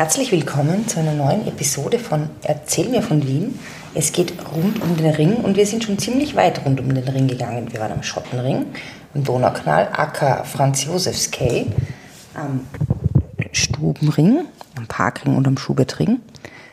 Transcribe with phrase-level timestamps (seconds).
[0.00, 3.58] Herzlich willkommen zu einer neuen Episode von Erzähl mir von Wien.
[3.92, 7.06] Es geht rund um den Ring und wir sind schon ziemlich weit rund um den
[7.06, 7.70] Ring gegangen.
[7.70, 8.64] Wir waren am Schottenring,
[9.12, 11.66] am Donaukanal, Acker Franz Josefs Quai,
[12.32, 12.66] am
[13.52, 14.46] Stubenring,
[14.78, 16.20] am Parkring und am Schubertring,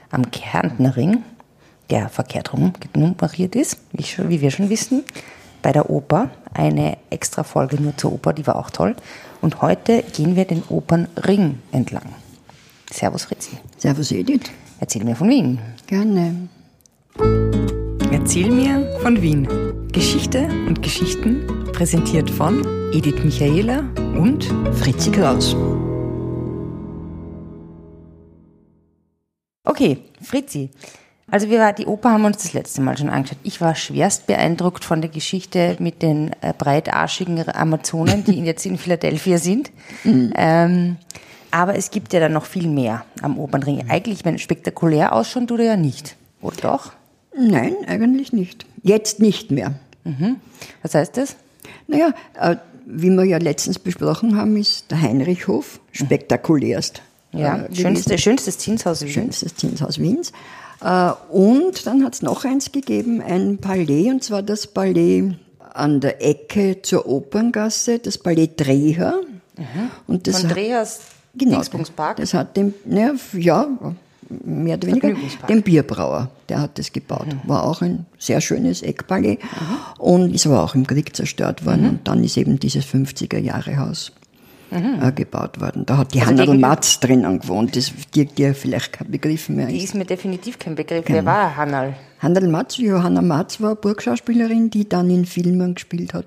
[0.09, 1.23] am Kärntner Ring,
[1.89, 5.03] der verkehrt rum nummeriert ist, wie wir schon wissen,
[5.61, 6.29] bei der Oper.
[6.53, 8.95] Eine extra Folge nur zur Oper, die war auch toll.
[9.41, 12.05] Und heute gehen wir den Opernring entlang.
[12.91, 13.57] Servus Fritzi.
[13.77, 14.49] Servus Edith.
[14.79, 15.59] Erzähl mir von Wien.
[15.87, 16.47] Gerne.
[18.11, 19.47] Erzähl mir von Wien.
[19.91, 23.79] Geschichte und Geschichten präsentiert von Edith Michaela
[24.15, 25.55] und Fritzi Kraus.
[29.63, 30.69] Okay, Fritzi.
[31.29, 33.39] Also wir, die Oper haben wir uns das letzte Mal schon angeschaut.
[33.43, 38.77] Ich war schwerst beeindruckt von der Geschichte mit den äh, breitarschigen Amazonen, die jetzt in
[38.77, 39.71] Philadelphia sind.
[40.05, 40.31] Mhm.
[40.37, 40.97] Ähm,
[41.51, 43.89] aber es gibt ja dann noch viel mehr am Opernring.
[43.89, 46.15] Eigentlich, wenn spektakulär ausschauen, tut er ja nicht.
[46.41, 46.93] Oder doch?
[47.37, 48.65] Nein, eigentlich nicht.
[48.83, 49.75] Jetzt nicht mehr.
[50.03, 50.37] Mhm.
[50.81, 51.35] Was heißt das?
[51.87, 57.01] Naja, äh, wie wir ja letztens besprochen haben, ist der Heinrichhof spektakulärst.
[57.33, 59.13] Ja, äh, schönste, schönstes Zinshaus Wiens.
[59.13, 60.31] Schönstes Zinshaus Wiens.
[60.81, 65.33] Äh, und dann hat es noch eins gegeben, ein Palais, und zwar das Palais
[65.73, 69.21] an der Ecke zur Operngasse, das Palais Dreher.
[69.57, 69.91] Mhm.
[70.07, 71.01] Und das Von Drehers
[71.37, 71.57] genau,
[72.19, 73.67] Das hat dem, ne, ja,
[74.29, 75.13] mehr oder weniger,
[75.47, 77.27] den Bierbrauer, der hat das gebaut.
[77.27, 77.49] Mhm.
[77.49, 80.01] War auch ein sehr schönes Eckpalais mhm.
[80.01, 81.81] und ist aber auch im Krieg zerstört worden.
[81.83, 81.89] Mhm.
[81.89, 84.11] Und dann ist eben dieses 50er-Jahre-Haus
[84.71, 85.01] mhm.
[85.01, 85.85] äh, gebaut worden.
[85.85, 89.67] Da hat die also Hannel Matz drinnen gewohnt, das dir, dir vielleicht kein Begriff mehr
[89.67, 91.05] Die ist mir definitiv kein Begriff.
[91.05, 91.17] Genau.
[91.17, 91.95] Wer war Hannel?
[92.19, 96.25] Hannel Matz, Johanna Matz war Burgschauspielerin, die dann in Filmen gespielt hat.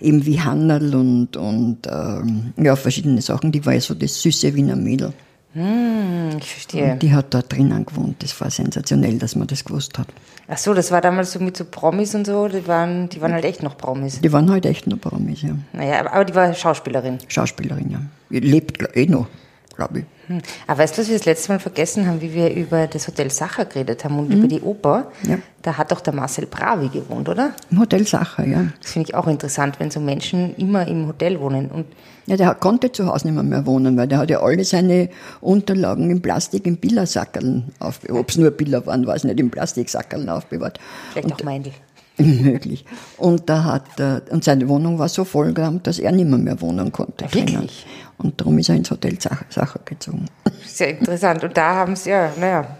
[0.00, 3.52] Eben wie Hannel und, und ähm, ja, verschiedene Sachen.
[3.52, 5.12] Die war ja so das süße Wiener Mädel.
[5.56, 6.92] Hm, ich verstehe.
[6.92, 8.22] Und die hat da drinnen gewohnt.
[8.22, 10.06] Das war sensationell, dass man das gewusst hat.
[10.48, 12.46] Ach so, das war damals so mit so Promis und so.
[12.48, 14.20] Die waren, die waren halt echt noch Promis.
[14.20, 15.56] Die waren halt echt noch Promis, ja.
[15.72, 17.18] Naja, aber die war Schauspielerin.
[17.26, 18.00] Schauspielerin, ja.
[18.28, 19.28] Lebt eh noch,
[19.76, 20.04] glaube ich.
[20.28, 20.40] Hm.
[20.66, 23.30] Aber weißt du, was wir das letzte Mal vergessen haben, wie wir über das Hotel
[23.30, 24.36] Sacher geredet haben und mhm.
[24.36, 25.12] über die Oper?
[25.22, 25.38] Ja.
[25.62, 27.52] Da hat doch der Marcel Bravi gewohnt, oder?
[27.70, 28.66] Im Hotel Sacher, ja.
[28.80, 31.70] Das finde ich auch interessant, wenn so Menschen immer im Hotel wohnen.
[31.70, 31.86] Und
[32.26, 35.10] ja, der konnte zu Hause nicht mehr, mehr wohnen, weil der hat ja alle seine
[35.40, 38.20] Unterlagen in Plastik, in Billersackerln aufbewahrt.
[38.20, 40.80] Ob es nur Biller waren, weiß nicht, in Plastiksackerln aufbewahrt.
[41.12, 41.70] Vielleicht und, auch Meindl.
[42.18, 42.84] Möglich.
[43.18, 46.60] Und da hat er, und seine Wohnung war so vollgerammt, dass er nicht mehr, mehr
[46.60, 47.26] wohnen konnte.
[47.32, 47.86] Wirklich?
[48.18, 50.26] Und darum ist er ins Hotel Sacher gezogen.
[50.66, 51.44] Sehr interessant.
[51.44, 52.76] Und da haben sie, ja, naja,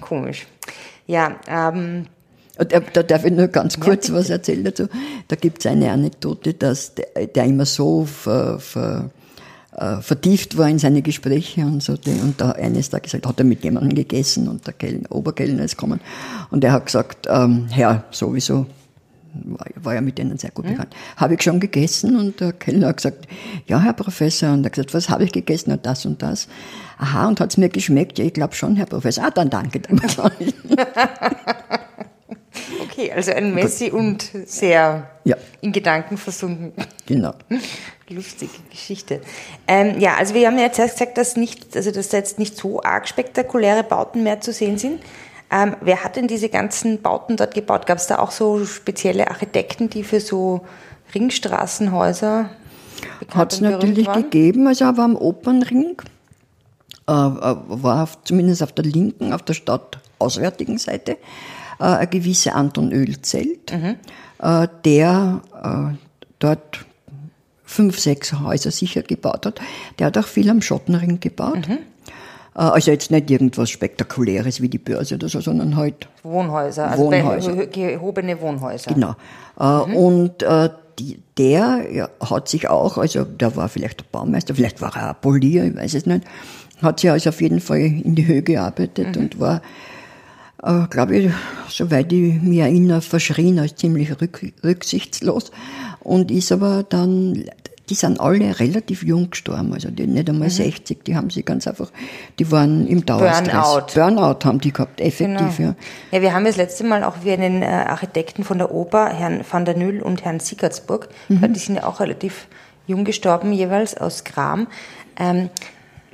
[0.00, 0.46] komisch.
[1.06, 2.06] Ja, ähm,
[2.56, 4.88] da, da darf ich nur ganz kurz ja, was erzählen dazu.
[5.28, 9.10] Da gibt es eine Anekdote, dass der, der immer so ver, ver,
[9.74, 11.92] äh, vertieft war in seine Gespräche und so.
[11.92, 16.00] Und da eines Tages hat er mit jemandem gegessen und der Kellner, Oberkellner ist gekommen
[16.50, 18.66] und er hat gesagt, ähm, Herr, sowieso,
[19.32, 20.70] war, war ja mit denen sehr gut mhm.
[20.70, 20.94] bekannt.
[21.16, 22.16] Habe ich schon gegessen?
[22.18, 23.28] Und der Kellner hat gesagt,
[23.66, 24.52] ja, Herr Professor.
[24.52, 25.72] Und er hat gesagt, was habe ich gegessen?
[25.72, 26.48] Und das und das.
[26.98, 28.18] Aha, und hat es mir geschmeckt?
[28.18, 29.24] Ja, ich glaube schon, Herr Professor.
[29.24, 29.80] Ah, dann danke.
[32.82, 35.36] okay, also ein Messi und sehr ja.
[35.60, 36.72] in Gedanken versunken.
[37.06, 37.34] Genau.
[38.08, 39.20] Lustige Geschichte.
[39.66, 42.38] Ähm, ja, also wir haben ja jetzt erst gesagt, dass, nicht, also dass da jetzt
[42.38, 45.00] nicht so arg spektakuläre Bauten mehr zu sehen sind.
[45.52, 47.86] Ähm, wer hat denn diese ganzen Bauten dort gebaut?
[47.86, 50.64] Gab es da auch so spezielle Architekten, die für so
[51.14, 52.48] Ringstraßenhäuser
[53.34, 54.22] Hat es natürlich waren?
[54.22, 56.00] gegeben, also aber am Opernring
[57.06, 61.18] äh, äh, war auf, zumindest auf der linken, auf der stadtauswärtigen Seite
[61.78, 63.96] äh, ein gewisser Anton Ölzelt, mhm.
[64.38, 65.96] äh, der äh,
[66.38, 66.86] dort
[67.64, 69.60] fünf, sechs Häuser sicher gebaut hat.
[69.98, 71.68] Der hat auch viel am Schottenring gebaut.
[71.68, 71.78] Mhm.
[72.54, 77.04] Äh, also jetzt nicht irgendwas Spektakuläres wie die Börse oder so, sondern halt Wohnhäuser, also
[77.04, 77.66] Wohnhäuser.
[77.66, 78.92] gehobene Wohnhäuser.
[78.92, 79.14] Genau.
[79.58, 79.96] Äh, mhm.
[79.96, 84.94] Und äh, die, der hat sich auch, also der war vielleicht der Baumeister, vielleicht war
[84.96, 86.24] er ein Polier, ich weiß es nicht,
[86.82, 89.22] hat sich also auf jeden Fall in die Höhe gearbeitet mhm.
[89.22, 89.62] und war,
[90.62, 91.32] äh, glaube ich,
[91.68, 95.50] soweit ich mich erinnere, verschrien als ziemlich rück, rücksichtslos
[96.00, 97.44] und ist aber dann
[97.90, 100.52] die sind alle relativ jung gestorben, also die, nicht einmal mhm.
[100.52, 101.90] 60, die haben sie ganz einfach,
[102.38, 103.52] die waren im Dauerstress.
[103.52, 103.86] Burnout.
[103.94, 105.70] Burnout haben die gehabt, effektiv, genau.
[105.70, 105.74] ja.
[106.12, 109.44] Ja, wir haben das letzte Mal auch wie einen äh, Architekten von der Oper, Herrn
[109.48, 111.52] van der Nüll und Herrn Siegertsburg, mhm.
[111.52, 112.46] die sind ja auch relativ
[112.86, 114.68] jung gestorben, jeweils aus Kram.
[115.18, 115.50] Ähm,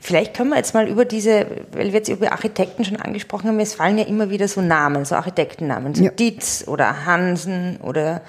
[0.00, 3.58] Vielleicht können wir jetzt mal über diese, weil wir jetzt über Architekten schon angesprochen haben,
[3.58, 6.10] es fallen ja immer wieder so Namen, so Architektennamen, so ja.
[6.12, 8.22] Dietz oder Hansen oder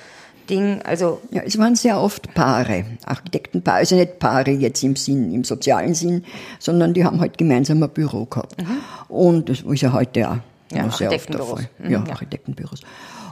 [0.49, 1.21] Ding, also.
[1.31, 5.93] Ja, es waren sehr oft Paare, Architektenpaare, also nicht Paare jetzt im Sinn, im sozialen
[5.93, 6.23] Sinn,
[6.59, 8.61] sondern die haben halt gemeinsam ein Büro gehabt.
[8.61, 8.77] Mhm.
[9.07, 10.37] Und das ist ja heute auch
[10.71, 11.59] ja, sehr oft der Architektenbüros.
[11.59, 11.69] Fall.
[11.79, 12.11] Mhm, ja, ja.
[12.11, 12.81] Architektenbüros.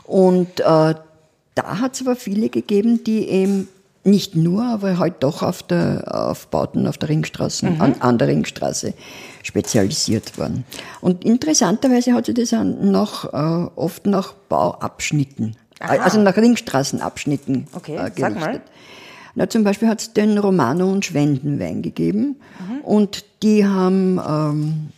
[0.04, 0.96] Und äh,
[1.56, 3.68] da hat es aber viele gegeben, die eben
[4.08, 8.30] nicht nur, aber halt doch auf der auf Bauten auf der Ringstraße, an, an der
[8.30, 8.94] Ringstraße
[9.44, 10.63] spezialisiert waren.
[11.02, 15.95] Und interessanterweise hat sich das auch noch äh, oft nach Bauabschnitten, Aha.
[16.03, 18.39] also nach Ringstraßenabschnitten Okay, äh, sag gerichtet.
[18.41, 18.62] mal.
[19.35, 22.38] Na, zum Beispiel hat es den Romano und Schwendenwein gegeben
[22.81, 24.89] und die haben ähm,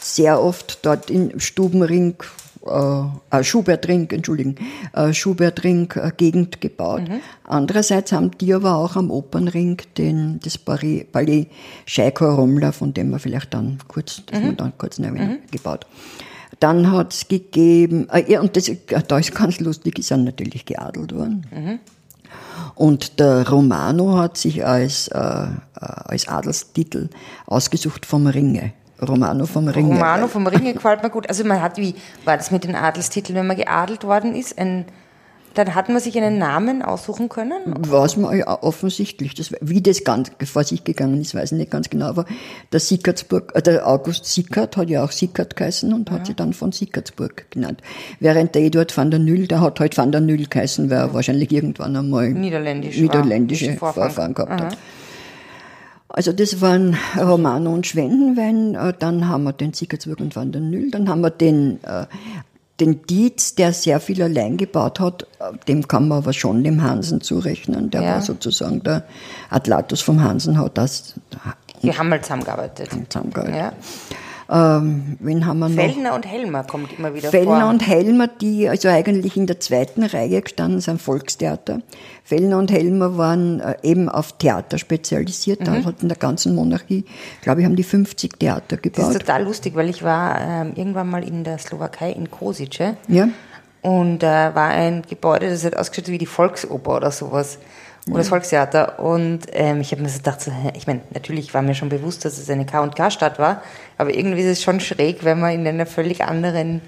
[0.00, 2.14] sehr oft dort in Stubenring,
[2.66, 3.02] äh,
[3.38, 4.56] äh, Schubertring, Entschuldigen,
[4.94, 7.02] äh, Schubertring äh, Gegend gebaut.
[7.44, 11.48] Andererseits haben die aber auch am Opernring den, das Palais, Palais
[11.84, 15.86] Scheiko Rommler, von dem wir vielleicht dann kurz, das wir dann kurz erwähnen, gebaut.
[16.62, 18.70] Dann hat es gegeben, äh, ja, und das,
[19.08, 21.44] da ist ganz lustig, die sind natürlich geadelt worden.
[22.76, 25.48] Und der Romano hat sich als, äh, äh,
[25.80, 27.08] als Adelstitel
[27.46, 28.72] ausgesucht vom Ringe.
[29.00, 29.94] Romano vom Ringe.
[29.94, 31.28] Romano vom Ringe gefällt mir gut.
[31.28, 34.56] Also man hat, wie war das mit den Adelstiteln, wenn man geadelt worden ist?
[34.56, 34.84] Ein,
[35.54, 37.60] dann hat man sich einen Namen aussuchen können?
[37.88, 41.70] Was man ja offensichtlich, das, wie das ganz vor sich gegangen ist, weiß ich nicht
[41.70, 42.24] ganz genau, aber
[42.72, 46.52] der Sickertsburg, äh, der August Sickert hat ja auch Sickert geheißen und hat sich dann
[46.52, 47.80] von Sickertsburg genannt.
[48.20, 51.14] Während der Eduard van der Nüll, der hat halt van der Nüll geheißen, weil er
[51.14, 54.10] wahrscheinlich irgendwann einmal Niederländisch niederländische Vorfahren.
[54.10, 54.78] Vorfahren gehabt hat.
[56.14, 60.60] Also das waren Romano und Schwendenwein, äh, dann haben wir den Sickertsburg und van der
[60.60, 62.04] Nüll, dann haben wir den, äh,
[62.80, 65.26] den Dietz, der sehr viel allein gebaut hat,
[65.68, 68.08] dem kann man aber schon dem Hansen zurechnen, der Ja.
[68.14, 69.04] war sozusagen der
[69.50, 71.14] Atlatus vom Hansen, hat das
[71.80, 72.90] Wir haben mal zusammengearbeitet.
[73.08, 73.54] zusammengehalten.
[73.54, 73.72] Ja.
[74.50, 75.76] Ähm, wen haben wir noch?
[75.76, 77.68] Fellner und Helmer kommt immer wieder Fellner vor.
[77.70, 81.80] und Helmer, die also eigentlich in der zweiten Reihe gestanden sind, Volkstheater.
[82.24, 85.66] Fellner und Helmer waren äh, eben auf Theater spezialisiert.
[85.66, 87.04] Da hat in der ganzen Monarchie,
[87.42, 89.12] glaube ich, haben die 50 Theater das ist gebaut.
[89.12, 93.28] total lustig, weil ich war ähm, irgendwann mal in der Slowakei in Kosice Ja,
[93.82, 97.58] und da war ein Gebäude, das hat ausgeschaut wie die Volksoper oder sowas.
[98.08, 98.98] Oder das Volkstheater.
[98.98, 102.24] Und ähm, ich habe mir so gedacht, so, ich meine, natürlich war mir schon bewusst,
[102.24, 103.62] dass es eine K&K-Stadt war,
[103.96, 106.80] aber irgendwie ist es schon schräg, wenn man in einer völlig anderen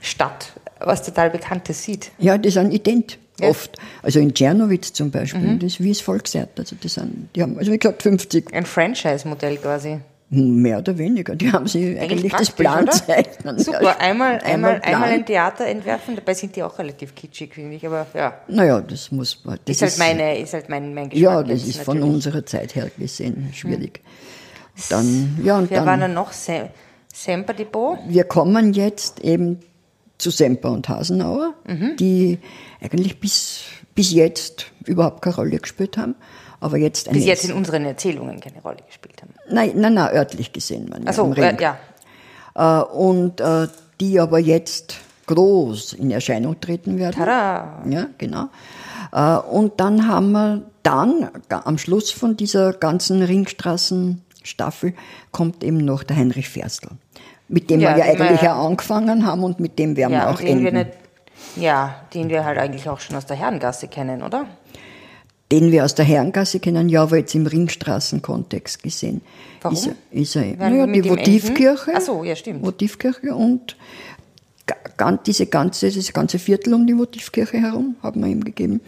[0.00, 2.10] Stadt was total Bekanntes sieht.
[2.18, 3.18] ja, die sind ident.
[3.38, 3.48] Ja.
[3.48, 3.78] Oft.
[4.02, 6.50] Also in Czernowitz zum Beispiel, das ist wie das Volkstheater.
[6.58, 9.98] Also die sind, die haben, also wie gesagt, 50, Ein Franchise-Modell quasi.
[10.28, 11.34] mehr oder weniger.
[11.36, 13.58] Die haben sie eigentlich, das praktisch, Planzeichnen.
[13.58, 14.94] Super, Ja, einmal, einmal, Plan.
[14.94, 18.34] einmal ein Theater entwerfen, dabei sind die auch relativ kitschig, finde ich, aber ja.
[18.48, 19.58] Naja, das muss man.
[19.64, 21.22] Das Ist halt meine, ist halt mein, mein Geschmack.
[21.22, 22.14] Ja, das jetzt ist von natürlich.
[22.14, 24.00] unserer Zeit her gesehen schwierig.
[24.88, 26.32] Dann, ja, und war dann, dann noch?
[26.32, 26.68] Sem
[27.12, 27.98] Semper Depot?
[28.06, 29.58] wir kommen jetzt eben
[30.20, 31.96] zu Semper und Hasenauer, Mhm.
[31.98, 32.38] die
[32.80, 33.62] eigentlich bis,
[33.94, 36.14] bis jetzt überhaupt keine Rolle gespielt haben.
[36.60, 39.32] Aber jetzt Bis jetzt in unseren Erzählungen keine Rolle gespielt haben.
[39.50, 40.88] Nein, nein, nein, örtlich gesehen.
[40.90, 41.58] Man, am Ring.
[41.58, 41.78] äh, ja.
[42.54, 43.66] Äh, und äh,
[43.98, 44.96] die aber jetzt
[45.26, 47.16] groß in Erscheinung treten werden.
[47.16, 47.82] Tada!
[47.88, 48.48] Ja, genau.
[49.12, 54.94] Äh, und dann haben wir dann am Schluss von dieser ganzen Ringstraßenstaffel
[55.30, 56.88] kommt eben noch der Heinrich Ferstl,
[57.50, 60.12] mit dem Ja, wir ja wir eigentlich ja- auch angefangen haben und mit dem werden
[60.12, 60.86] Ja, wir auch den wir enden.
[60.86, 64.46] nicht, ja, den wir halt eigentlich auch schon aus der Herrengasse kennen, oder?
[65.52, 69.20] den wir aus der Herrengasse kennen, ja, aber jetzt im Ringstraßenkontext gesehen.
[69.62, 69.76] Warum?
[69.76, 71.90] Ist, er- ist er, naja, die Votivkirche.
[71.96, 72.64] Ach so, ja, stimmt.
[72.64, 73.76] Votivkirche und
[75.26, 78.80] diese ganze, das ganze Viertel um die Votivkirche herum haben wir ihm gegeben.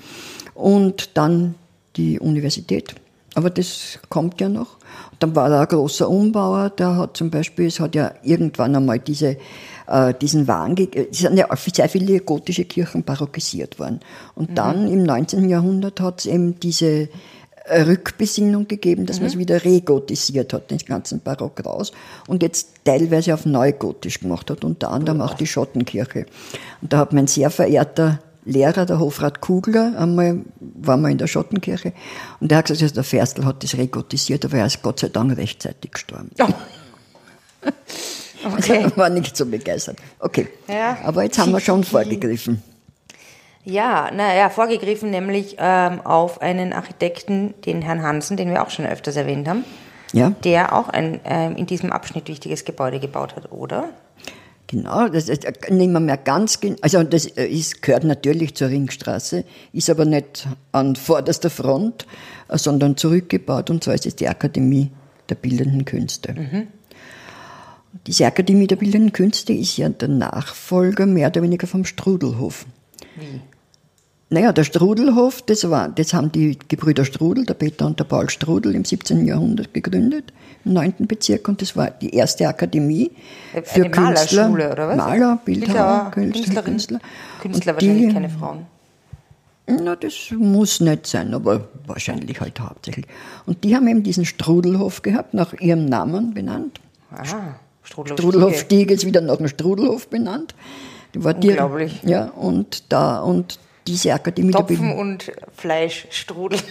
[0.54, 1.56] Und dann
[1.96, 2.94] die Universität.
[3.34, 4.76] Aber das kommt ja noch.
[5.18, 8.98] Dann war da ein großer Umbauer, der hat zum Beispiel, es hat ja irgendwann einmal
[8.98, 9.38] diese,
[9.86, 14.00] äh, diesen Wahn, ge- es sind ja sehr viele gotische Kirchen barockisiert worden.
[14.34, 15.48] Und dann im 19.
[15.48, 17.08] Jahrhundert hat es eben diese
[17.64, 21.92] äh, Rückbesinnung gegeben, dass man es wieder regotisiert hat, den ganzen Barock raus
[22.26, 26.26] und jetzt teilweise auf neugotisch gemacht hat, unter anderem auch die Schottenkirche.
[26.82, 31.28] Und da hat mein sehr verehrter Lehrer, der Hofrat Kugler, einmal war mal in der
[31.28, 31.92] Schottenkirche
[32.40, 35.08] und der hat gesagt, also der Ferstl hat das regotisiert, aber er ist Gott sei
[35.08, 36.30] Dank rechtzeitig gestorben.
[38.44, 38.86] Okay.
[38.96, 39.98] war nicht so begeistert.
[40.18, 40.48] Okay.
[40.68, 40.98] Ja.
[41.04, 42.62] Aber jetzt haben wir schon vorgegriffen.
[43.64, 48.86] Ja, naja, vorgegriffen nämlich ähm, auf einen Architekten, den Herrn Hansen, den wir auch schon
[48.86, 49.64] öfters erwähnt haben,
[50.12, 53.90] Ja, der auch ein ähm, in diesem Abschnitt wichtiges Gebäude gebaut hat, oder?
[54.72, 55.08] Genau.
[55.08, 56.76] Das ist äh, nicht mehr, ganz genau.
[56.80, 62.06] Also das äh, ist, gehört natürlich zur Ringstraße, ist aber nicht an vorderster Front,
[62.48, 63.70] äh, sondern zurückgebaut.
[63.70, 64.90] Und zwar ist es die Akademie
[65.28, 66.34] der Bildenden Künste.
[68.06, 72.66] Diese Akademie der Bildenden Künste ist ja der Nachfolger mehr oder weniger vom Strudelhof.
[73.16, 73.40] Wie?
[74.32, 78.30] Naja, der Strudelhof, das, war, das haben die Gebrüder Strudel, der Peter und der Paul
[78.30, 79.26] Strudel, im 17.
[79.26, 80.32] Jahrhundert gegründet,
[80.64, 80.94] im 9.
[81.00, 81.48] Bezirk.
[81.48, 83.10] Und das war die erste Akademie
[83.62, 84.48] für Eine Künstler.
[84.48, 84.96] Malerschule, oder was?
[84.96, 86.62] Maler, Bildhauer, Künstler.
[86.62, 87.00] Künstler.
[87.42, 88.66] Künstler Und die- wahrscheinlich keine Frauen.
[89.66, 93.06] Na, das muss nicht sein, aber wahrscheinlich halt hauptsächlich.
[93.44, 96.80] Und die haben eben diesen Strudelhof gehabt, nach ihrem Namen benannt.
[97.12, 98.18] Aha, Strudelhof.
[98.18, 100.54] Strudelhof Stiege ist wieder nach dem Strudelhof benannt.
[101.14, 102.00] Die war Unglaublich.
[102.04, 104.98] Ja, und da, und diese Akademie der Topfen Bildung.
[104.98, 106.58] und Fleischstrudel.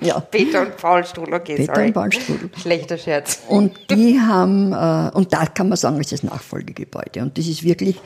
[0.00, 0.20] Ja.
[0.20, 1.86] Peter und Paul Strudel, okay, Peter sorry.
[1.88, 2.48] und Paul Strudel.
[2.56, 3.40] Schlechter Scherz.
[3.48, 7.22] Und die haben, äh, und da kann man sagen, ist das Nachfolgegebäude.
[7.22, 7.96] Und das ist wirklich,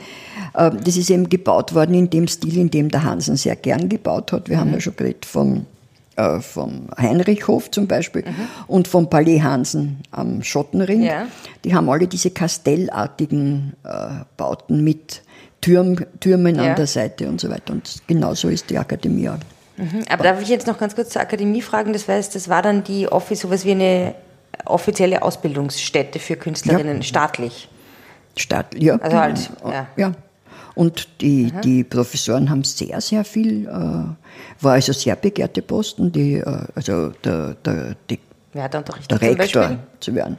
[0.55, 3.87] äh, das ist eben gebaut worden in dem Stil, in dem der Hansen sehr gern
[3.87, 4.49] gebaut hat.
[4.49, 4.61] Wir Mhm.
[4.61, 5.67] haben ja schon geredet vom,
[6.15, 8.47] äh, vom Heinrichhof zum Beispiel Mhm.
[8.65, 11.03] und vom Palais Hansen am Schottenring.
[11.03, 11.27] Ja.
[11.65, 15.21] Die haben alle diese kastellartigen äh, Bauten mit
[15.61, 16.71] Türm, Türmen Ja.
[16.71, 17.73] an der Seite und so weiter.
[17.73, 19.37] Und genauso ist die Akademie auch.
[19.77, 20.03] Mhm.
[20.09, 21.93] Aber darf ich jetzt noch ganz kurz zur Akademie fragen?
[21.93, 24.15] Das heißt, das war dann die Office, sowas wie eine
[24.65, 27.69] offizielle Ausbildungsstätte für Künstlerinnen, staatlich.
[28.35, 28.95] Stadt, ja.
[28.97, 29.87] Also halt, ja.
[29.95, 30.11] ja.
[30.75, 33.71] Und die, die Professoren haben sehr, sehr viel, äh,
[34.63, 38.19] war also sehr begehrte Posten, die, äh, also der, der, die,
[38.53, 39.79] Wer hat unterrichtet der zum Rektor Beispiel?
[39.99, 40.37] zu werden.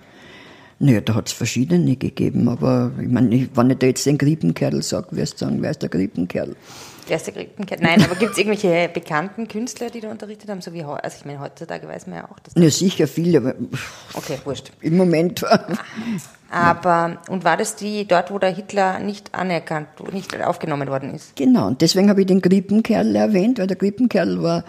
[0.83, 4.83] Naja, da hat es verschiedene gegeben, aber ich meine, wenn ich da jetzt den Griepenkerl
[4.83, 6.57] sage, wirst du sagen, wer ist der Griepenkerl?
[7.11, 7.81] Der erste Krippenkerl.
[7.83, 10.61] Nein, aber gibt es irgendwelche bekannten Künstler, die da unterrichtet haben?
[10.61, 12.55] So wie also ich meine, heutzutage weiß man ja auch, dass.
[12.55, 13.55] Ja, sicher viele, aber
[14.15, 14.71] Okay, wurscht.
[14.81, 15.45] im Moment
[16.53, 21.35] Aber, und war das die dort, wo der Hitler nicht anerkannt, nicht aufgenommen worden ist?
[21.37, 24.65] Genau, und deswegen habe ich den Griepenkerl erwähnt, weil der Griepenkerl war,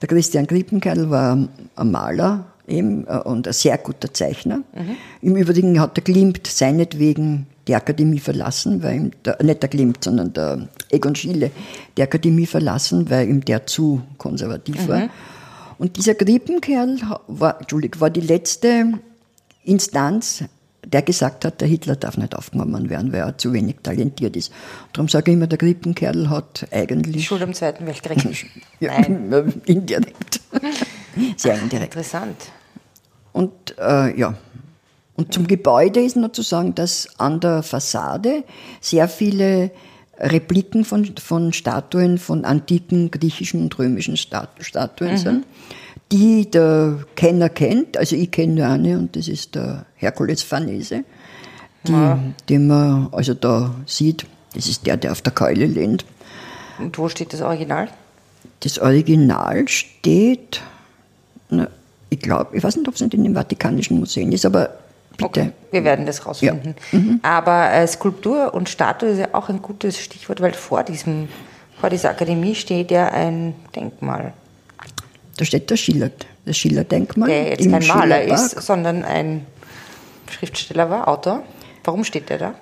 [0.00, 4.62] der Christian Griepenkerl war ein Maler eben äh, und ein sehr guter Zeichner.
[5.22, 10.04] Im Übrigen hat der Klimt seinetwegen die Akademie verlassen, weil ihm der, nicht der Klimt,
[10.04, 11.50] sondern der Egon Schiele
[11.96, 15.08] die Akademie verlassen, weil ihm der zu konservativ war.
[15.78, 18.94] Und dieser Griepenkerl ha- war, Entschuldigung, war die letzte
[19.64, 20.44] Instanz,
[20.86, 24.52] der gesagt hat, der Hitler darf nicht aufgenommen werden, weil er zu wenig talentiert ist.
[24.92, 28.46] Darum sage ich immer, der Griepenkerl hat eigentlich Schuld am Zweiten Weltkrieg.
[28.80, 29.52] ja, Nein.
[29.66, 30.40] indirekt,
[31.36, 31.94] sehr indirekt.
[31.94, 32.36] Interessant.
[33.32, 34.34] Und äh, ja,
[35.16, 38.44] und zum Gebäude ist noch zu sagen, dass an der Fassade
[38.80, 39.70] sehr viele
[40.18, 45.46] Repliken von, von Statuen, von antiken griechischen und römischen Stat Statuen sind,
[46.12, 47.96] die der Kenner kennt.
[47.96, 51.04] Also ich kenne nur eine und das ist der Herkules Farnese,
[51.86, 52.16] die,
[52.48, 54.26] den man also da sieht.
[54.54, 56.04] Das ist der, der auf der Keule lehnt.
[56.78, 57.88] Und wo steht das Original?
[58.60, 60.62] Das Original steht,
[61.50, 61.68] na,
[62.08, 64.70] ich glaube, ich weiß nicht, ob es nicht in den Vatikanischen Museen ist, aber
[65.16, 65.40] bitte.
[65.40, 66.74] Okay, wir werden das rausfinden.
[66.92, 67.20] Mhm.
[67.22, 71.28] Aber äh, Skulptur und Statue ist ja auch ein gutes Stichwort, weil vor diesem,
[71.80, 74.32] vor dieser Akademie steht ja ein Denkmal,
[75.36, 76.10] Da steht der Schiller,
[76.44, 77.28] das Schiller-Denkmal.
[77.28, 79.46] der jetzt im kein Maler ist, sondern ein
[80.30, 81.42] Schriftsteller war, Autor.
[81.84, 82.54] Warum steht der da?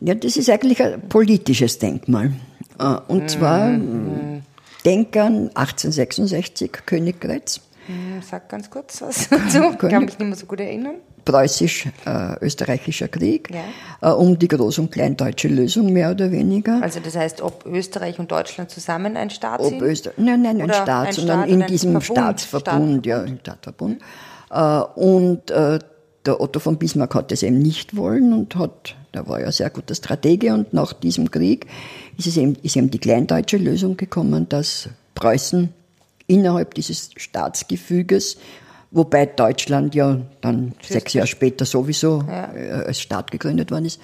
[0.00, 2.32] Ja, das ist eigentlich ein politisches Denkmal.
[2.78, 4.42] Äh, Und zwar Mhm.
[4.84, 7.60] denk an 1866, Königgrätz,
[8.22, 9.72] Sag ganz kurz was dazu.
[9.72, 10.96] Ich kann mich nicht mehr so gut erinnern.
[11.24, 14.10] Preußisch-österreichischer Krieg, Ja.
[14.10, 16.80] äh, um die groß- und kleindeutsche Lösung mehr oder weniger.
[16.82, 19.80] Also das heißt, ob Österreich und Deutschland zusammen ein Staat sind?
[20.16, 24.00] Nein, nein, ein Staat, ein sondern Staat in diesem Verbund, Staatsverbund, ja, im Staatsverbund.
[24.50, 25.78] Äh, und äh,
[26.26, 29.70] der Otto von Bismarck hat das eben nicht wollen und hat, der war ja sehr
[29.70, 31.66] guter Stratege und nach diesem Krieg
[32.18, 35.72] ist es eben, ist eben die kleindeutsche Lösung gekommen, dass Preußen
[36.26, 38.36] innerhalb dieses Staatsgefüges,
[38.90, 44.00] wobei Deutschland ja dann sechs Jahre später sowieso äh, als Staat gegründet worden ist,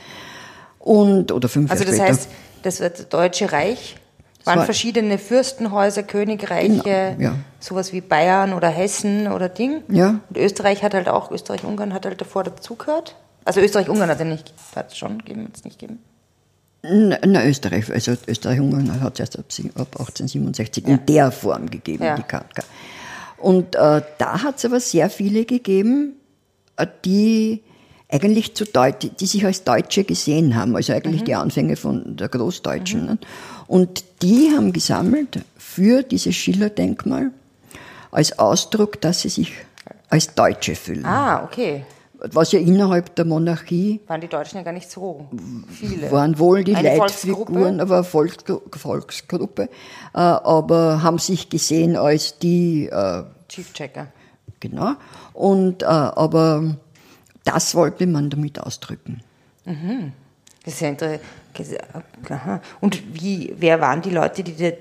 [0.79, 2.19] und, oder fünf Also Jahre das später.
[2.19, 2.29] heißt,
[2.63, 3.97] das wird Deutsche Reich,
[4.45, 7.35] waren war- verschiedene Fürstenhäuser, Königreiche, Genau, ja.
[7.59, 9.83] sowas wie Bayern oder Hessen oder Ding.
[9.89, 10.21] Ja.
[10.29, 13.17] Und Österreich hat halt auch, Österreich-Ungarn hat halt davor dazugehört.
[13.45, 15.99] Also Österreich-Ungarn hat es ja nicht, hat es schon gegeben, hat es nicht gegeben.
[16.83, 22.05] Na, na, Österreich, also Österreich-Ungarn hat es erst ab, ab 1867 in der Form gegeben,
[22.05, 22.15] Ja.
[22.15, 22.45] die KK.
[23.39, 26.17] Und äh, da hat es aber sehr viele gegeben,
[26.77, 27.63] äh, die
[28.09, 32.29] eigentlich zu Deut die sich als Deutsche gesehen haben, also eigentlich die Anfänge von der
[32.29, 33.05] Großdeutschen.
[33.05, 33.19] Ne?
[33.67, 37.33] Und die haben gesammelt für dieses Schiller-Denkmal
[38.13, 39.53] als Ausdruck, dass sie sich
[40.09, 41.05] als Deutsche fühlen.
[41.05, 41.85] Ah, okay.
[42.19, 45.29] Was ja innerhalb der Monarchie Waren die Deutschen ja gar nicht so
[45.69, 46.11] viele.
[46.11, 47.83] waren wohl die Eine Leitfiguren, Volksgruppe?
[47.83, 49.63] aber Volksgru Volksgruppe,
[50.15, 54.09] äh, aber haben sich gesehen als die, äh, Chief Checker.
[54.61, 54.95] genau,
[55.35, 56.77] und, äh, aber
[57.45, 59.21] das wollte man damit ausdrücken.
[60.65, 61.21] Das ist ja interessant.
[62.81, 64.73] Und wie, wer waren die Leute, die,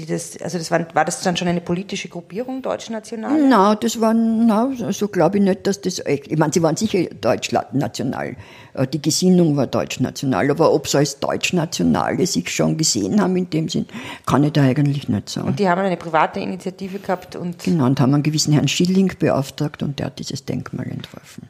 [0.00, 3.38] die das, also das war, war das dann schon eine politische Gruppierung, Deutschnational?
[3.38, 7.04] Nein, das war, na, so glaube ich nicht, dass das, ich meine, sie waren sicher
[7.20, 8.36] deutschnational.
[8.74, 13.50] Äh, die Gesinnung war deutschnational, aber ob sie als Deutschnationale sich schon gesehen haben in
[13.50, 13.86] dem Sinn,
[14.24, 15.48] kann ich da eigentlich nicht sagen.
[15.48, 17.62] Und die haben eine private Initiative gehabt und.
[17.62, 21.48] Genau, und haben einen gewissen Herrn Schilling beauftragt und der hat dieses Denkmal entworfen.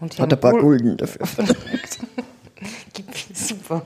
[0.00, 1.26] Und hat ein paar Gulden dafür.
[3.34, 3.82] Super.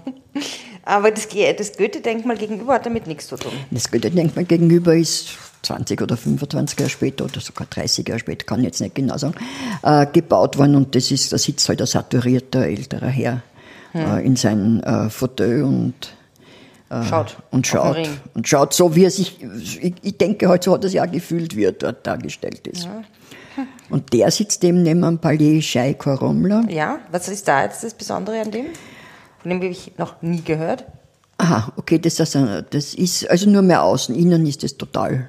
[0.89, 3.53] Aber das, das Goethe-Denkmal gegenüber hat damit nichts zu tun.
[3.71, 8.61] Das Goethe-Denkmal gegenüber ist 20 oder 25 Jahre später oder sogar 30 Jahre später, kann
[8.61, 9.35] ich jetzt nicht genau sagen,
[9.83, 13.43] äh, gebaut worden und das ist, da sitzt halt ein saturierter älterer Herr
[13.93, 14.01] hm.
[14.01, 16.15] äh, in seinem äh, Fauteuil und
[16.89, 17.37] äh, schaut.
[17.51, 18.09] Und schaut.
[18.33, 19.43] Und schaut so, wie er sich,
[19.83, 22.85] ich, ich denke halt, so hat er sich auch gefühlt, wie er dort dargestellt ist.
[22.85, 23.03] Ja.
[23.91, 26.65] Und der sitzt eben neben dem Palais Schei Koromla.
[26.71, 28.67] Ja, was ist da jetzt das Besondere an dem?
[29.41, 30.85] Von dem habe ich noch nie gehört.
[31.39, 34.15] Aha, okay, das, also, das ist also nur mehr außen.
[34.15, 35.29] Innen ist es total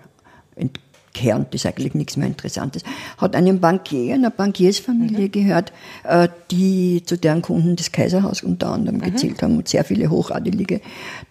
[0.56, 2.82] entkernt, ist eigentlich nichts mehr Interessantes.
[3.18, 5.32] Hat einem Bankier, einer Bankiersfamilie mhm.
[5.32, 5.72] gehört,
[6.04, 9.04] äh, die zu deren Kunden das Kaiserhaus unter anderem mhm.
[9.04, 10.82] gezählt haben und sehr viele Hochadelige,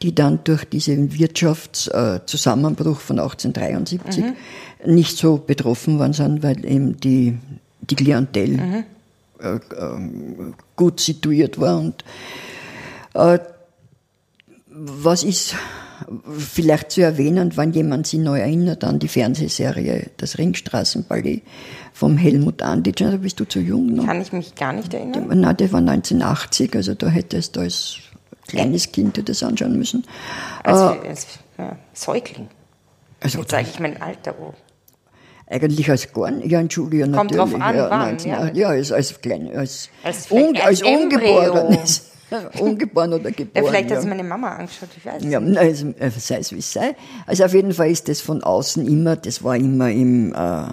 [0.01, 4.35] die dann durch diesen Wirtschaftszusammenbruch von 1873 mhm.
[4.95, 7.37] nicht so betroffen waren, sind, weil eben die,
[7.81, 8.85] die Klientel mhm.
[9.41, 9.61] äh, äh,
[10.77, 12.07] gut situiert war und äh,
[14.71, 15.55] was ist
[16.39, 21.43] vielleicht zu erwähnen, wenn jemand sich neu erinnert an die Fernsehserie Das Ringstraßenballet
[21.93, 24.07] vom Helmut Anditsch, da bist du zu jung noch.
[24.07, 25.27] Kann ich mich gar nicht erinnern?
[25.29, 27.97] Nein, der war 1980, also da hättest du als
[28.47, 30.05] kleines Kind dir das anschauen müssen.
[30.63, 31.27] Als, äh, als
[31.59, 32.49] ja, Säugling.
[33.21, 34.55] Also, Jetzt sage ich mein Alter, wo?
[35.51, 37.53] Eigentlich als nicht, ja, Entschuldigung, Kommt natürlich.
[37.53, 38.53] Kommt drauf an, ja, wann, 19, ja.
[38.53, 42.08] ja als, als, klein, als, als, un, als, als Ungeborenes.
[42.61, 43.65] Ungeboren oder geboren.
[43.65, 46.59] Ja, vielleicht hat sie meine Mama angeschaut, ich weiß ja, also, äh, sei es wie
[46.59, 46.95] es sei.
[47.27, 50.67] Also auf jeden Fall ist das von außen immer, das war immer im, äh,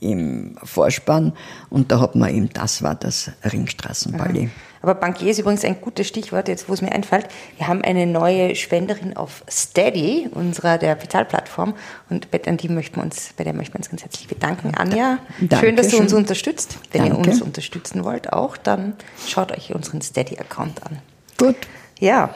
[0.00, 1.32] im Vorspann
[1.70, 4.50] und da hat man eben, das war das Ringstraßenballet.
[4.82, 7.28] Aber Bankier ist übrigens ein gutes Stichwort, jetzt wo es mir einfällt.
[7.56, 11.74] Wir haben eine neue Spenderin auf Steady, unserer der Bezahlplattform.
[12.10, 14.74] Und an die möchten wir uns, bei der möchten wir uns ganz herzlich bedanken.
[14.74, 16.78] Anja, Danke schön, dass du uns unterstützt.
[16.90, 17.28] Wenn Danke.
[17.28, 18.94] ihr uns unterstützen wollt auch, dann
[19.26, 20.98] schaut euch unseren Steady-Account an.
[21.38, 21.56] Gut.
[22.00, 22.34] Ja.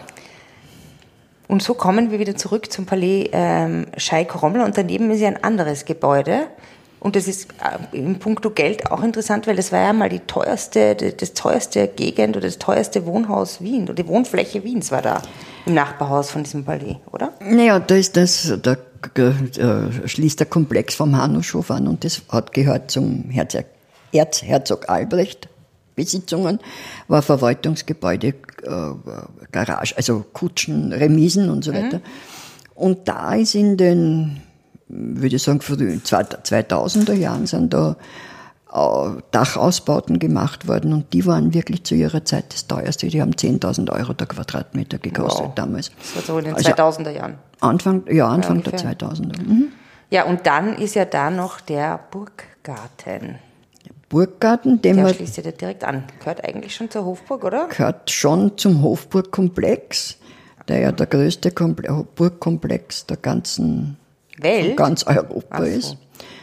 [1.49, 5.29] Und so kommen wir wieder zurück zum Palais ähm, Scheik Rommel und daneben ist ja
[5.29, 6.49] ein anderes Gebäude.
[7.01, 10.21] Und das ist äh, im Punkto Geld auch interessant, weil das war ja mal die
[10.21, 15.23] teuerste, das teuerste Gegend oder das teuerste Wohnhaus Wien oder die Wohnfläche Wiens war da
[15.67, 17.33] im Nachbarhaus von diesem Palais, oder?
[17.41, 18.77] Naja, da ist das, da
[19.15, 23.67] äh, schließt der Komplex vom Hanushof an und das hat gehört zum Herzog,
[24.13, 25.49] Erzherzog Albrecht.
[25.97, 26.61] Besitzungen,
[27.09, 28.35] war Verwaltungsgebäude, äh,
[29.51, 31.77] Garage, also Kutschen, Remisen und so mhm.
[31.77, 31.99] weiter.
[31.99, 32.03] Mhm.
[32.75, 34.43] Und da ist in den
[34.89, 37.97] würde ich sagen, für die 2000er Jahren sind da
[38.73, 43.09] äh, Dachausbauten gemacht worden und die waren wirklich zu ihrer Zeit das teuerste.
[43.09, 45.55] Die haben 10.000 Euro der Quadratmeter gekostet wow.
[45.55, 45.91] damals.
[45.99, 47.39] Das war so in den also 2000er Jahren.
[47.61, 49.43] Anfang, ja, Anfang ja, der 2000er.
[49.43, 49.69] Mhm.
[50.11, 53.39] Ja, und dann ist ja da noch der Burggarten.
[54.09, 56.05] Burggarten, den der schließt ja direkt an.
[56.21, 57.67] Gehört eigentlich schon zur Hofburg, oder?
[57.69, 60.19] Gehört schon zum Hofburgkomplex,
[60.69, 63.97] der ja der größte Burgkomplex der ganzen
[64.39, 64.69] Welt?
[64.69, 65.65] Von ganz Europa so.
[65.65, 65.97] ist.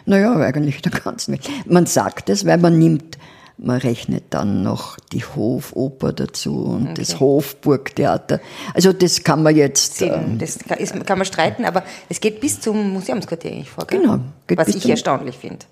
[0.05, 1.49] Naja, eigentlich der ganzen Welt.
[1.65, 3.17] Man sagt es, weil man nimmt,
[3.57, 6.93] man rechnet dann noch die Hofoper dazu und okay.
[6.97, 8.41] das Hofburgtheater.
[8.73, 10.01] Also das kann man jetzt.
[10.01, 13.85] Ähm, das kann, ist, kann, man streiten, aber es geht bis zum Museumsquartier eigentlich vor.
[13.87, 14.01] Gell?
[14.01, 14.19] Genau.
[14.55, 15.65] Was ich erstaunlich finde.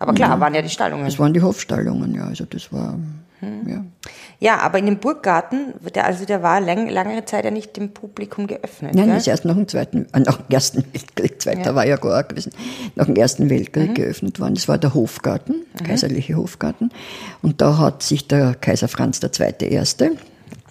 [0.00, 1.04] Aber klar, ja, waren ja die Stallungen.
[1.04, 2.24] Das waren die Hofstallungen, ja.
[2.24, 2.98] Also das war.
[3.40, 3.68] Hm.
[3.68, 3.84] Ja.
[4.38, 7.90] ja, aber in dem Burggarten, der, also der war lang, langere Zeit ja nicht dem
[7.90, 8.94] Publikum geöffnet.
[8.94, 9.16] Nein, gell?
[9.16, 11.74] ist erst nach dem, Zweiten, äh, nach dem Ersten Weltkrieg, Zweiter ja.
[11.74, 12.52] war ja gar gewesen,
[12.96, 13.94] nach dem Ersten Weltkrieg mhm.
[13.94, 14.56] geöffnet worden.
[14.56, 15.84] Das war der Hofgarten, mhm.
[15.84, 16.90] kaiserliche Hofgarten.
[17.40, 19.54] Und da hat sich der Kaiser Franz II.
[19.60, 20.12] Erste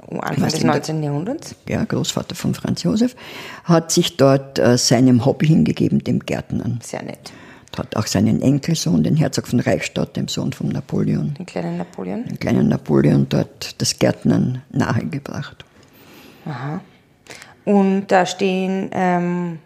[0.08, 1.02] oh, Anfang des 19.
[1.02, 1.56] Jahrhunderts.
[1.68, 3.16] Ja, Großvater von Franz Josef,
[3.64, 6.80] hat sich dort äh, seinem Hobby hingegeben, dem Gärtnern.
[6.84, 7.32] Sehr nett
[7.78, 11.34] hat auch seinen Enkelsohn, den Herzog von Reichstadt, dem Sohn von Napoleon.
[11.36, 12.26] Den kleinen Napoleon?
[12.26, 15.66] Den kleinen Napoleon dort das Gärtnern nahegebracht.
[16.46, 16.82] Aha.
[17.66, 19.60] Und da stehen ähm,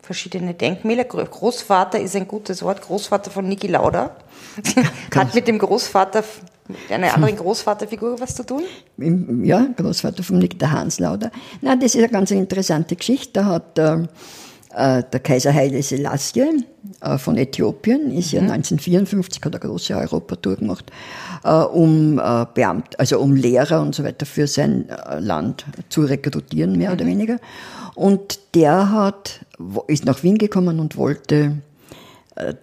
[0.00, 1.04] verschiedene Denkmäler.
[1.04, 2.80] Großvater ist ein gutes Wort.
[2.80, 4.16] Großvater von Niki Lauda.
[5.14, 6.24] Hat mit dem Großvater,
[6.66, 8.62] mit einer anderen Großvaterfigur was zu tun?
[9.44, 11.30] Ja, Großvater von Niki, der Hans Lauda.
[11.60, 13.32] Na, das ist eine ganz interessante Geschichte.
[13.34, 14.06] Da hat äh,
[14.70, 16.64] der Kaiser Haile Selassie
[17.00, 20.90] äh, von Äthiopien ist ja 1954, hat eine große Europatour gemacht,
[21.44, 26.02] äh, um äh, Beamt, also um Lehrer und so weiter für sein äh, Land zu
[26.02, 27.38] rekrutieren, mehr oder weniger.
[27.94, 29.44] Und der hat,
[29.86, 31.50] ist nach Wien gekommen und wollte äh,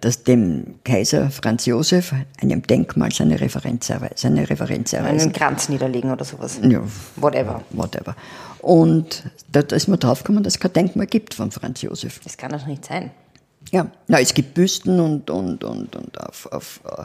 [0.00, 5.20] dass dem Kaiser Franz Josef einem Denkmal seine Referenz, seine Referenz erweisen.
[5.20, 6.58] Einen Kranz niederlegen oder sowas.
[6.62, 6.80] Ja,
[7.16, 7.62] Whatever.
[7.70, 8.16] whatever.
[8.60, 12.20] Und da, da ist man draufgekommen, dass es kein Denkmal gibt von Franz Josef.
[12.24, 13.10] Das kann doch nicht sein.
[13.72, 17.02] Ja, na, es gibt Büsten und, und, und, und auf, auf äh,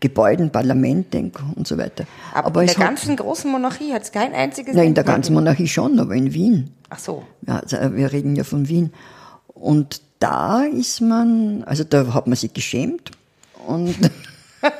[0.00, 2.04] Gebäuden, Parlament denk, und so weiter.
[2.34, 5.04] Aber, in es der hat, ganzen großen Monarchie hat es kein einziges na, in der
[5.04, 6.70] ganzen Monarchie schon, aber in Wien.
[6.90, 7.24] Ach so.
[7.46, 8.92] Ja, also äh, wir reden ja von Wien.
[9.46, 13.10] Und da ist man, also da hat man sich geschämt
[13.66, 13.94] und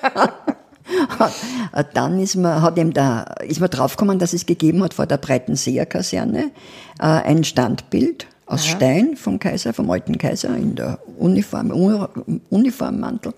[1.93, 5.19] dann ist man, hat ihm da, ist man draufgekommen, dass es gegeben hat vor der
[5.19, 6.51] Breiten Seerkaserne
[6.99, 13.35] äh, ein Standbild aus Stein vom Kaiser, vom alten Kaiser in der Uniform, Un- Uniformmantel.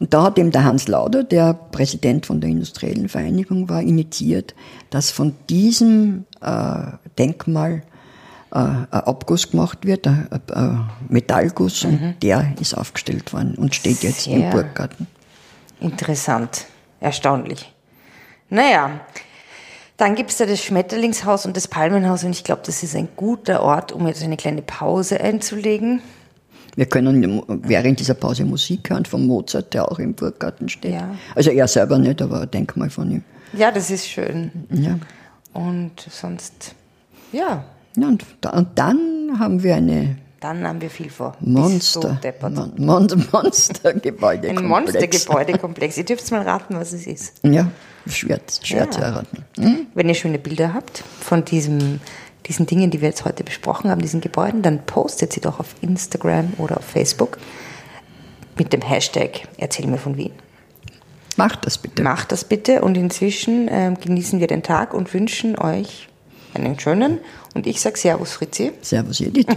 [0.00, 4.54] Und da hat eben der Hans Lauder, der Präsident von der Industriellen Vereinigung war, initiiert,
[4.88, 7.82] dass von diesem äh, Denkmal
[8.50, 14.40] ein Abguss gemacht wird, ein, Metallguss, und der ist aufgestellt worden und steht jetzt im
[14.40, 14.50] Sehr.
[14.50, 15.06] Burggarten.
[15.80, 16.66] Interessant.
[17.00, 17.72] Erstaunlich.
[18.48, 19.00] Naja,
[19.96, 23.08] dann gibt es da das Schmetterlingshaus und das Palmenhaus und ich glaube, das ist ein
[23.16, 26.00] guter Ort, um jetzt eine kleine Pause einzulegen.
[26.76, 30.92] Wir können während dieser Pause Musik hören von Mozart, der auch im Burggarten steht.
[30.92, 31.14] Ja.
[31.34, 33.24] Also er selber nicht, aber ein Denkmal von ihm.
[33.54, 34.50] Ja, das ist schön.
[34.70, 34.98] Ja.
[35.54, 36.74] Und sonst,
[37.32, 37.64] Ja,
[38.04, 41.34] und, und dann haben wir eine dann haben wir viel vor.
[41.40, 42.20] Monster.
[42.42, 44.50] Mon Mon Monstergebäude.
[44.50, 45.96] Ein Monstergebäudekomplex.
[45.96, 47.40] Ihr dürft mal raten, was es ist.
[47.42, 47.70] Ja,
[48.06, 48.90] schwer, schwer Ja.
[48.90, 49.44] zu erraten.
[49.58, 49.86] Hm?
[49.94, 52.00] Wenn ihr schöne Bilder habt von diesem,
[52.46, 55.74] diesen Dingen, die wir jetzt heute besprochen haben, diesen Gebäuden, dann postet sie doch auf
[55.80, 57.38] Instagram oder auf Facebook
[58.58, 60.32] mit dem Hashtag Erzähl mir von Wien.
[61.36, 62.02] Macht das bitte.
[62.02, 66.08] Macht das bitte und inzwischen ähm, genießen wir den Tag und wünschen euch
[66.54, 67.18] einen schönen.
[67.56, 68.72] Und ich sage Servus Fritzi.
[68.82, 69.46] Servus Edith.